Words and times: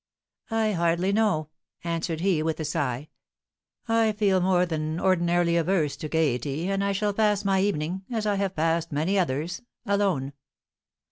"I 0.49 0.71
hardly 0.71 1.11
know," 1.13 1.49
answered 1.83 2.21
he, 2.21 2.41
with 2.41 2.59
a 2.59 2.65
sigh. 2.65 3.09
"I 3.87 4.13
feel 4.13 4.41
more 4.41 4.65
than 4.65 4.99
ordinarily 4.99 5.55
averse 5.57 5.95
to 5.97 6.09
gaiety, 6.09 6.69
and 6.71 6.83
I 6.83 6.91
shall 6.91 7.13
pass 7.13 7.45
my 7.45 7.61
evening, 7.61 8.05
as 8.11 8.25
I 8.25 8.33
have 8.37 8.55
passed 8.55 8.91
many 8.91 9.19
others, 9.19 9.61
alone." 9.85 10.33